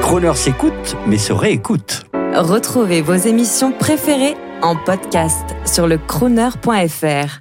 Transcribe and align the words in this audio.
Croner 0.00 0.34
s'écoute, 0.34 0.96
mais 1.06 1.18
se 1.18 1.32
réécoute. 1.32 2.04
Retrouvez 2.34 3.02
vos 3.02 3.14
émissions 3.14 3.72
préférées 3.72 4.36
en 4.62 4.76
podcast 4.76 5.44
sur 5.64 5.86
le 5.86 5.98
crooner.fr. 5.98 7.40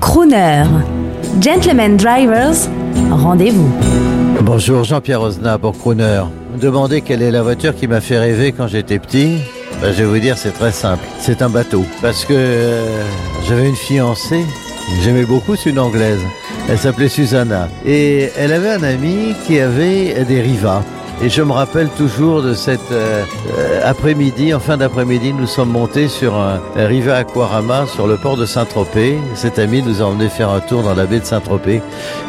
Crooner. 0.00 0.64
Gentlemen 1.40 1.96
Drivers, 1.96 2.68
rendez-vous. 3.10 3.70
Bonjour 4.42 4.84
Jean-Pierre 4.84 5.22
Osna 5.22 5.58
pour 5.58 5.76
Crooner. 5.76 6.22
Vous 6.50 6.56
me 6.56 6.62
demandez 6.62 7.00
quelle 7.00 7.22
est 7.22 7.30
la 7.30 7.42
voiture 7.42 7.74
qui 7.74 7.86
m'a 7.88 8.00
fait 8.00 8.18
rêver 8.18 8.52
quand 8.52 8.68
j'étais 8.68 8.98
petit? 8.98 9.40
Ben, 9.80 9.92
Je 9.92 10.02
vais 10.02 10.04
vous 10.04 10.18
dire, 10.18 10.38
c'est 10.38 10.52
très 10.52 10.72
simple. 10.72 11.04
C'est 11.18 11.42
un 11.42 11.48
bateau. 11.48 11.84
Parce 12.02 12.24
que 12.24 12.32
euh, 12.34 13.02
j'avais 13.46 13.68
une 13.68 13.76
fiancée, 13.76 14.44
j'aimais 15.02 15.24
beaucoup, 15.24 15.56
c'est 15.56 15.70
une 15.70 15.78
anglaise. 15.78 16.20
Elle 16.68 16.78
s'appelait 16.78 17.08
Susanna. 17.08 17.68
Et 17.84 18.30
elle 18.36 18.52
avait 18.52 18.70
un 18.70 18.82
ami 18.82 19.34
qui 19.46 19.60
avait 19.60 20.24
des 20.24 20.40
rivas. 20.40 20.82
Et 21.22 21.30
je 21.30 21.40
me 21.40 21.52
rappelle 21.52 21.88
toujours 21.88 22.42
de 22.42 22.52
cet 22.52 22.92
euh, 22.92 23.24
euh, 23.58 23.80
après-midi, 23.84 24.52
en 24.52 24.60
fin 24.60 24.76
d'après-midi, 24.76 25.32
nous 25.32 25.46
sommes 25.46 25.70
montés 25.70 26.08
sur 26.08 26.34
un, 26.34 26.60
un 26.76 26.86
Riva 26.86 27.16
Aquarama 27.16 27.86
sur 27.86 28.06
le 28.06 28.18
port 28.18 28.36
de 28.36 28.44
Saint-Tropez. 28.44 29.18
Cet 29.34 29.58
ami 29.58 29.82
nous 29.82 30.02
a 30.02 30.04
emmené 30.04 30.28
faire 30.28 30.50
un 30.50 30.60
tour 30.60 30.82
dans 30.82 30.94
la 30.94 31.06
baie 31.06 31.20
de 31.20 31.24
Saint-Tropez. 31.24 31.80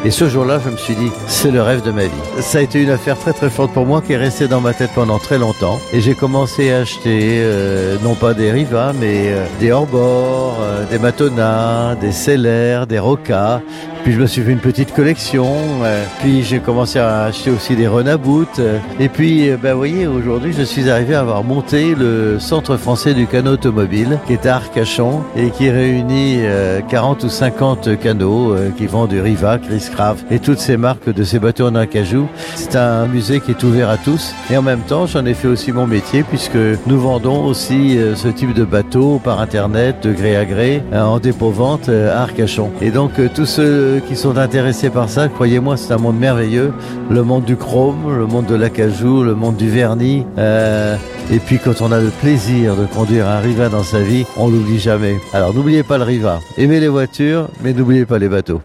Et 0.05 0.11
ce 0.11 0.29
jour-là, 0.29 0.61
je 0.63 0.69
me 0.69 0.77
suis 0.77 0.95
dit, 0.95 1.11
c'est 1.27 1.51
le 1.51 1.61
rêve 1.61 1.83
de 1.83 1.91
ma 1.91 2.03
vie. 2.03 2.11
Ça 2.39 2.59
a 2.59 2.61
été 2.61 2.81
une 2.81 2.89
affaire 2.89 3.17
très 3.19 3.33
très 3.33 3.49
forte 3.49 3.73
pour 3.73 3.85
moi 3.85 4.01
qui 4.01 4.13
est 4.13 4.17
restée 4.17 4.47
dans 4.47 4.61
ma 4.61 4.73
tête 4.73 4.91
pendant 4.95 5.19
très 5.19 5.37
longtemps. 5.37 5.79
Et 5.91 5.99
j'ai 5.99 6.15
commencé 6.15 6.71
à 6.71 6.79
acheter, 6.79 7.39
euh, 7.41 7.97
non 8.03 8.15
pas 8.15 8.33
des 8.33 8.51
Riva, 8.51 8.93
mais 8.97 9.33
euh, 9.33 9.45
des 9.59 9.73
hors-bords, 9.73 10.59
euh, 10.61 10.85
des 10.89 10.97
Matona, 10.97 11.95
des 11.99 12.13
Celler, 12.13 12.83
des 12.87 12.99
Roca. 12.99 13.61
Puis 14.03 14.13
je 14.13 14.19
me 14.19 14.25
suis 14.25 14.41
fait 14.41 14.51
une 14.51 14.59
petite 14.59 14.93
collection. 14.93 15.45
euh, 15.83 16.03
puis 16.21 16.43
j'ai 16.43 16.59
commencé 16.59 16.97
à 16.99 17.23
acheter 17.25 17.51
aussi 17.51 17.75
des 17.75 17.87
Renabout. 17.87 18.47
euh, 18.59 18.79
et 18.99 19.09
puis, 19.09 19.49
ben, 19.61 19.73
vous 19.73 19.77
voyez, 19.79 20.07
aujourd'hui, 20.07 20.53
je 20.57 20.63
suis 20.63 20.89
arrivé 20.89 21.15
à 21.15 21.21
avoir 21.21 21.43
monté 21.43 21.93
le 21.95 22.39
Centre 22.39 22.77
français 22.77 23.13
du 23.13 23.27
canot 23.27 23.51
automobile, 23.53 24.19
qui 24.27 24.33
est 24.33 24.45
à 24.45 24.55
Arcachon 24.55 25.21
et 25.35 25.49
qui 25.49 25.69
réunit 25.69 26.37
euh, 26.41 26.79
40 26.87 27.23
ou 27.23 27.29
50 27.29 27.99
canots 27.99 28.55
qui 28.77 28.87
vont 28.87 29.05
du 29.05 29.19
Riva, 29.21 29.57
Chris 29.57 29.85
Craft 29.91 30.25
et 30.31 30.39
toutes 30.39 30.59
ces 30.59 30.77
marques 30.77 31.13
de 31.13 31.23
ces 31.23 31.39
bateaux 31.39 31.67
en 31.67 31.75
acajou. 31.75 32.27
C'est 32.55 32.75
un 32.75 33.07
musée 33.07 33.39
qui 33.39 33.51
est 33.51 33.63
ouvert 33.63 33.89
à 33.89 33.97
tous. 33.97 34.33
Et 34.51 34.57
en 34.57 34.61
même 34.61 34.81
temps, 34.81 35.05
j'en 35.05 35.25
ai 35.25 35.33
fait 35.33 35.47
aussi 35.47 35.71
mon 35.71 35.87
métier 35.87 36.23
puisque 36.23 36.57
nous 36.85 36.99
vendons 36.99 37.45
aussi 37.45 37.97
ce 38.15 38.27
type 38.27 38.53
de 38.53 38.63
bateau 38.63 39.19
par 39.23 39.39
Internet, 39.41 39.97
de 40.03 40.13
gré 40.13 40.35
à 40.37 40.45
gré, 40.45 40.83
en 40.93 41.19
dépôt-vente 41.19 41.89
à 41.89 42.21
Arcachon. 42.21 42.71
Et 42.81 42.91
donc, 42.91 43.11
tous 43.33 43.59
qui 44.07 44.15
sont 44.15 44.37
intéressés 44.37 44.89
par 44.89 45.09
ça, 45.09 45.27
croyez-moi, 45.27 45.77
c'est 45.77 45.93
un 45.93 45.97
monde 45.97 46.17
merveilleux. 46.17 46.73
Le 47.09 47.23
monde 47.23 47.45
du 47.45 47.55
chrome, 47.55 48.17
le 48.17 48.25
monde 48.25 48.45
de 48.45 48.55
l'acajou, 48.55 49.23
le 49.23 49.35
monde 49.35 49.55
du 49.55 49.69
vernis. 49.69 50.25
euh, 50.37 50.95
et 51.29 51.39
puis, 51.39 51.59
quand 51.59 51.81
on 51.81 51.91
a 51.91 51.99
le 51.99 52.07
plaisir 52.21 52.77
de 52.77 52.85
conduire 52.85 53.27
un 53.27 53.39
Riva 53.39 53.67
dans 53.67 53.83
sa 53.83 53.99
vie, 53.99 54.25
on 54.37 54.47
l'oublie 54.47 54.79
jamais. 54.79 55.17
Alors, 55.33 55.53
n'oubliez 55.53 55.83
pas 55.83 55.97
le 55.97 56.05
Riva. 56.05 56.39
Aimez 56.57 56.79
les 56.79 56.87
voitures, 56.87 57.49
mais 57.61 57.73
n'oubliez 57.73 58.05
pas 58.05 58.17
les 58.17 58.29
bateaux. 58.29 58.55